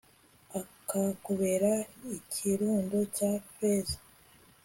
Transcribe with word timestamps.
akakubera 0.61 1.71
ikirundo 2.17 2.97
cya 3.15 3.31
feza 3.53 3.97